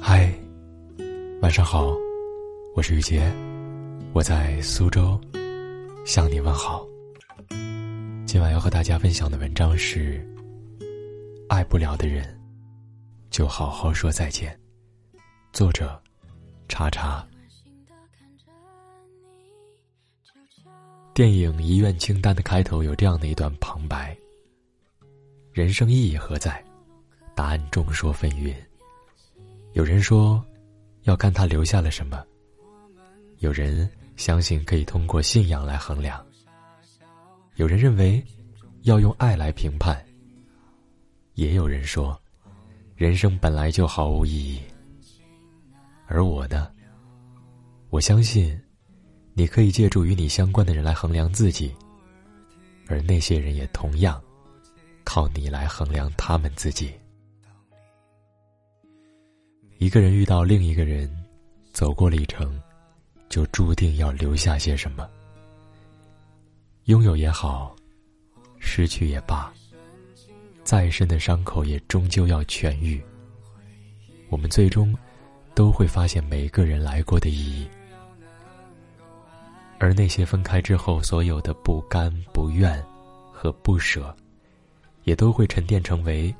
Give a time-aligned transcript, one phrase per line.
[0.00, 0.32] 嗨，
[1.40, 1.94] 晚上好，
[2.74, 3.20] 我是雨杰，
[4.12, 5.20] 我在苏州
[6.06, 6.86] 向你问好。
[8.26, 10.24] 今晚要和大家分享的文章是：
[11.48, 12.40] 爱不了的人，
[13.30, 14.58] 就好好说再见。
[15.52, 16.00] 作者：
[16.68, 17.26] 查查。
[21.14, 24.16] 电影《遗愿清单》的开头有这样的一段旁白：
[25.52, 26.62] 人生意义何在？
[27.34, 28.54] 答案众说纷纭。
[29.74, 30.44] 有人说，
[31.04, 32.18] 要看他留下了什么；
[33.38, 36.20] 有人相信可以通过信仰来衡量；
[37.56, 38.22] 有人认为
[38.82, 39.96] 要用爱来评判；
[41.34, 42.20] 也有人说，
[42.94, 44.60] 人生本来就毫无意义。
[46.06, 46.70] 而我呢？
[47.88, 48.60] 我相信，
[49.32, 51.74] 你可以借助与你相关的人来衡量自己，
[52.88, 54.22] 而那些人也同样
[55.02, 56.92] 靠你来衡量他们自己。
[59.82, 61.10] 一个人遇到另一个人，
[61.72, 62.56] 走过了一程，
[63.28, 65.10] 就注定要留下些什么。
[66.84, 67.74] 拥有也好，
[68.60, 69.52] 失去也罢，
[70.62, 73.02] 再深的伤口也终究要痊愈。
[74.28, 74.96] 我们最终
[75.52, 77.68] 都会发现每个人来过的意义，
[79.80, 82.80] 而那些分开之后所有的不甘、不愿
[83.32, 84.14] 和不舍，
[85.02, 86.32] 也都会沉淀成为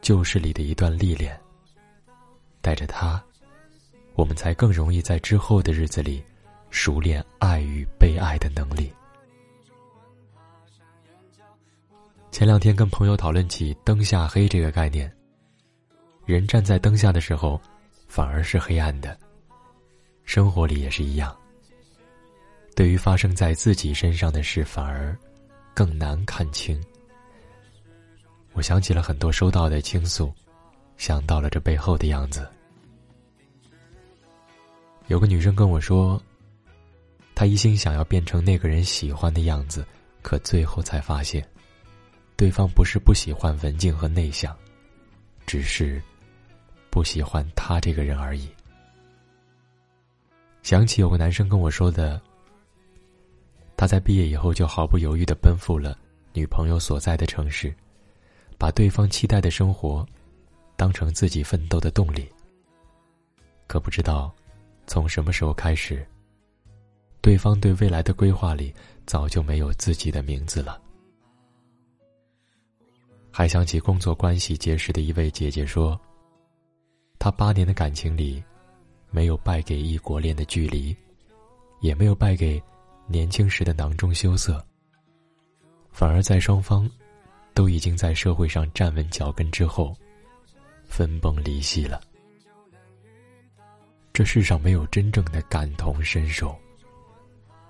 [0.00, 1.36] 旧事里的一段历练。
[2.68, 3.18] 带着它，
[4.14, 6.22] 我们才更容易在之后的日子里，
[6.68, 8.92] 熟练爱与被爱的能力。
[12.30, 15.10] 前两天跟朋友讨论起“灯下黑”这个概念，
[16.26, 17.58] 人站在灯下的时候，
[18.06, 19.18] 反而是黑暗的。
[20.24, 21.34] 生活里也是一样。
[22.76, 25.16] 对于发生在自己身上的事，反而
[25.72, 26.78] 更难看清。
[28.52, 30.30] 我想起了很多收到的倾诉。
[30.98, 32.44] 想到了这背后的样子。
[35.08, 36.22] 有个女生跟我说，
[37.34, 39.84] 她一心想要变成那个人喜欢的样子，
[40.22, 41.46] 可最后才发现，
[42.36, 44.54] 对方不是不喜欢文静和内向，
[45.46, 46.00] 只是
[46.90, 48.48] 不喜欢他这个人而已。
[50.62, 52.20] 想起有个男生跟我说的，
[53.78, 55.98] 他在毕业以后就毫不犹豫的奔赴了
[56.34, 57.74] 女朋友所在的城市，
[58.58, 60.06] 把对方期待的生活。
[60.76, 62.24] 当成自己奋斗的动力，
[63.66, 64.32] 可不知道
[64.88, 66.04] 从什么时候开始，
[67.20, 70.80] 对方对未来的规划里早就没有自己的名字了。
[73.30, 76.00] 还想起工作关系结识的一位姐姐说，
[77.18, 78.42] 她八年的感情里，
[79.10, 80.96] 没有败给异国恋的距离，
[81.80, 82.60] 也没有败给
[83.06, 84.64] 年轻时的囊中羞涩，
[85.92, 86.90] 反而在双方
[87.52, 89.94] 都已经在社会上站稳脚跟之后。
[90.86, 92.00] 分崩离析了。
[94.18, 96.52] 这世上没有真正的感同身受，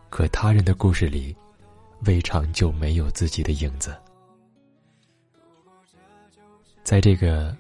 [0.09, 1.37] 可他人的故事里，
[2.07, 3.95] 未尝就没有自己的影子。
[6.83, 7.55] 在这个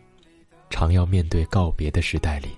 [0.70, 2.48] 常要面对告别的时代里，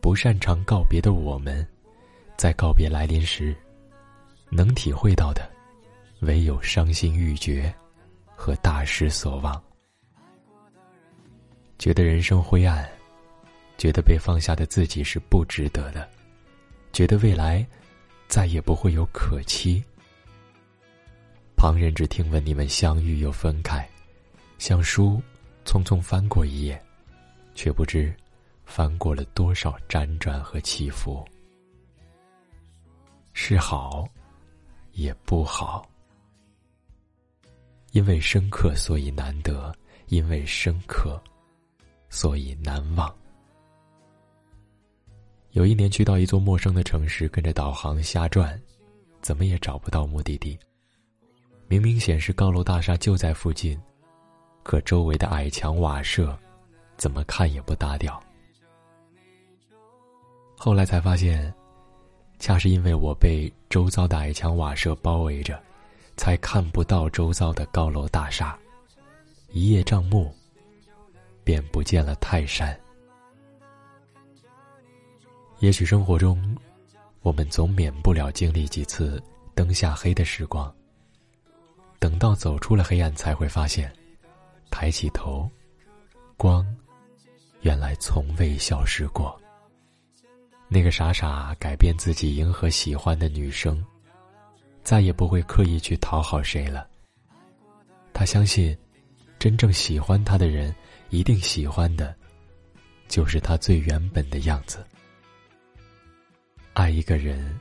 [0.00, 1.64] 不擅长告别的我们，
[2.36, 3.54] 在告别来临时，
[4.50, 5.48] 能体会到的，
[6.22, 7.72] 唯有伤心欲绝
[8.34, 9.62] 和大失所望。
[11.78, 12.84] 觉得人生灰暗，
[13.78, 16.08] 觉得被放下的自己是不值得的，
[16.92, 17.66] 觉得未来
[18.26, 19.82] 再也不会有可期。
[21.56, 23.88] 旁人只听闻你们相遇又分开，
[24.58, 25.22] 像书
[25.64, 26.82] 匆匆翻过一页，
[27.54, 28.14] 却不知
[28.64, 31.26] 翻过了多少辗转和起伏。
[33.32, 34.08] 是好，
[34.92, 35.86] 也不好，
[37.92, 39.72] 因为深刻，所以难得；
[40.08, 41.20] 因为深刻。
[42.08, 43.14] 所以难忘。
[45.56, 48.60] 有一年去到一座陌生的城市，跟着导航瞎转，
[49.22, 50.58] 怎么也找不到目的地。
[51.66, 53.80] 明明显示高楼大厦就在附近，
[54.62, 56.38] 可周围的矮墙瓦舍，
[56.98, 58.22] 怎么看也不搭调。
[60.58, 61.50] 后来才发现，
[62.38, 65.58] 恰是因为我被周遭的矮墙瓦舍包围着，
[66.18, 68.58] 才看不到周遭的高楼大厦。
[69.52, 70.30] 一叶障目。
[71.42, 72.78] 便不见了泰山。
[75.58, 76.56] 也许生活中，
[77.22, 79.22] 我们总免不了经历几次
[79.54, 80.72] 灯下黑的时光。
[81.98, 83.90] 等到走出了黑暗，才会发现，
[84.70, 85.50] 抬起头，
[86.36, 86.66] 光，
[87.62, 89.38] 原来从未消失过。
[90.68, 93.84] 那个傻傻改变自己迎合喜欢的女生，
[94.82, 96.86] 再也不会刻意去讨好谁了。
[98.12, 98.76] 他相信，
[99.38, 100.74] 真正喜欢他的人。
[101.10, 102.12] 一定喜欢的，
[103.06, 104.84] 就是他最原本的样子。
[106.76, 107.58] 爱一个人，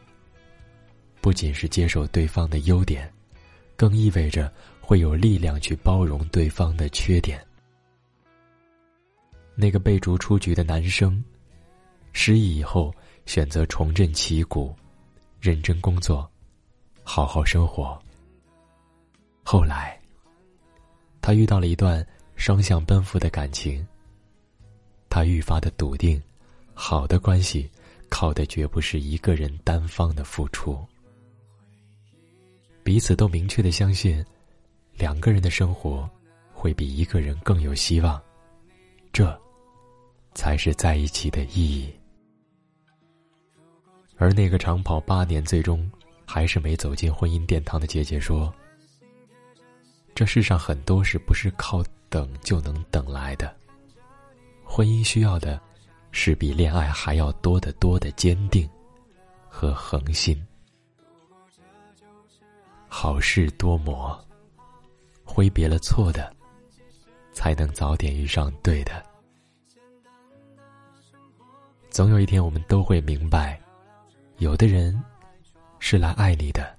[1.21, 3.09] 不仅是接受对方的优点，
[3.77, 7.41] 更意味着会有力量去包容对方的缺点。
[9.56, 11.23] 那个被逐出局的男生，
[12.12, 12.94] 失忆以后
[13.25, 14.75] 选择重振旗鼓，
[15.39, 16.29] 认真工作，
[17.01, 17.97] 好好生活。
[19.45, 19.97] 后来，
[21.21, 23.88] 他遇到了一段双向奔赴的感情。
[25.07, 26.21] 他愈发的笃定，
[26.73, 27.71] 好的关系
[28.10, 30.86] 靠的绝不是一个人单方的付出，
[32.84, 34.24] 彼此都明确的相信，
[34.94, 36.10] 两个人的生活
[36.54, 38.22] 会比一个人更有希望，
[39.12, 39.38] 这
[40.34, 41.94] 才是在一起的意义。
[44.18, 45.92] 而那个长跑八年最终
[46.25, 48.54] 还是没走进婚姻殿堂的姐姐说
[50.16, 53.54] ：“这世上很多事不是靠等就能等来的。”
[54.63, 55.62] 婚姻需要的，
[56.17, 58.67] 是比恋爱还要多得多的坚定
[59.50, 60.41] 和恒心。
[62.88, 64.17] 好事多磨，
[65.25, 66.33] 挥别了错的，
[67.33, 69.03] 才能早点遇上对的。
[71.89, 73.59] 总有一天，我们都会明白，
[74.38, 74.97] 有的人
[75.79, 76.75] 是来爱你的，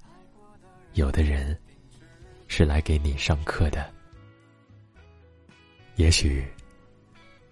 [0.94, 1.56] 有的人
[2.48, 3.86] 是来给你上课的。
[5.96, 6.42] 也许。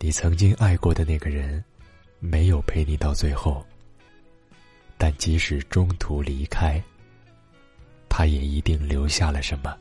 [0.00, 1.64] 你曾经爱过的那个人，
[2.25, 3.65] 没有陪你到最后。
[4.97, 6.82] 但即使中途离开，
[8.09, 9.76] 他也一定留下了什么。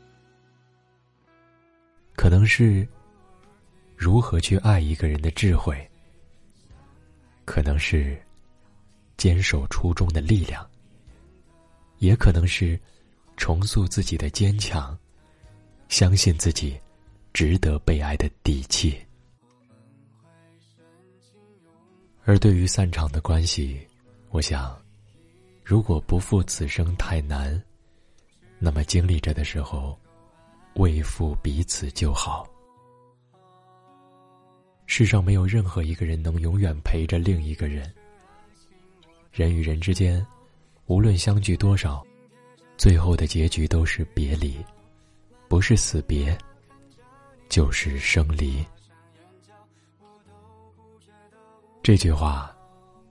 [2.15, 2.85] 可能是
[3.95, 5.89] 如何去爱一个人的智慧，
[7.45, 8.21] 可能是
[9.15, 10.67] 坚守初衷的力量，
[11.99, 12.77] 也可能是
[13.37, 14.97] 重塑自己的坚强，
[15.87, 16.77] 相信自己
[17.31, 18.99] 值得被爱的底气。
[22.25, 23.85] 而对于散场的关系，
[24.29, 24.79] 我想，
[25.63, 27.61] 如果不负此生太难，
[28.59, 29.97] 那么经历着的时候，
[30.75, 32.47] 为负彼此就好。
[34.85, 37.91] 世上没有任何一个人能永远陪着另一个人。
[39.31, 40.25] 人与人之间，
[40.85, 42.05] 无论相聚多少，
[42.77, 44.63] 最后的结局都是别离，
[45.49, 46.37] 不是死别，
[47.49, 48.63] 就是生离。
[51.83, 52.49] 这句话，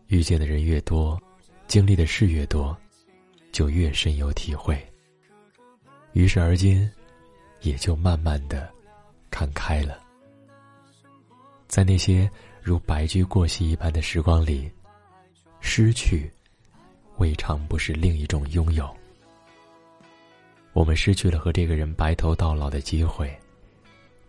[0.06, 1.20] 遇见的人越多，
[1.66, 2.74] 经历的事越多，
[3.52, 4.82] 就越深有体会。
[6.14, 6.90] 于是而今，
[7.60, 8.72] 也就慢慢的
[9.30, 9.98] 看开了。
[11.68, 12.28] 在那些
[12.62, 14.72] 如白驹过隙一般的时光里，
[15.60, 16.32] 失去，
[17.18, 18.88] 未尝不是另一种拥有。
[20.72, 23.38] 我们失去了和这个人白头到老的机会，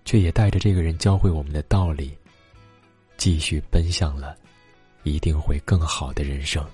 [0.03, 2.13] 却也带着这个人教会我们的道理。
[3.17, 4.37] 继续奔向了，
[5.03, 6.65] 一定会更好的人生。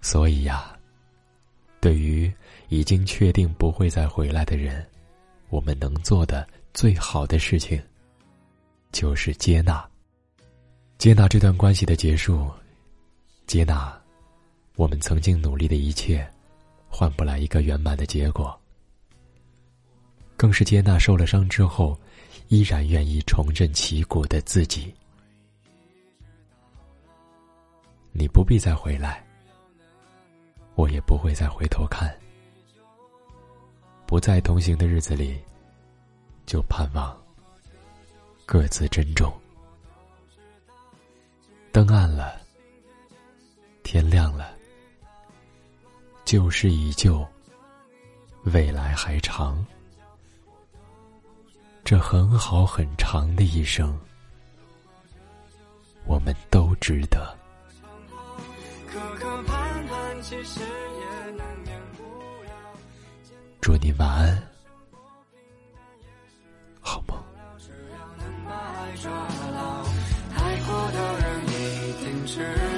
[0.00, 0.76] 所以呀，
[1.80, 2.32] 对于
[2.68, 4.86] 已经确定不会再回来的人，
[5.48, 7.82] 我们能做的最好的事情，
[8.92, 9.86] 就是接纳。
[10.96, 12.50] 接纳这段关系的结束，
[13.46, 13.98] 接纳
[14.76, 16.26] 我们曾经努力的一切，
[16.88, 18.58] 换不来一个圆满的结果，
[20.36, 21.98] 更是接纳受了伤之后。
[22.48, 24.94] 依然愿意重振旗鼓的自己，
[28.12, 29.24] 你不必再回来，
[30.74, 32.14] 我也不会再回头看。
[34.06, 35.40] 不再同行的日子里，
[36.44, 37.16] 就盼望
[38.44, 39.32] 各自珍重。
[41.70, 42.40] 灯暗了，
[43.84, 44.56] 天亮了，
[46.24, 47.24] 旧事已旧，
[48.42, 49.64] 未来还长。
[51.90, 53.98] 这很好很长的一生，
[56.06, 57.36] 我们都值得。
[63.60, 64.40] 祝你晚安，
[66.80, 67.20] 好梦。
[67.58, 69.84] 只要能把爱抓牢，
[70.36, 72.69] 爱过的人一定知。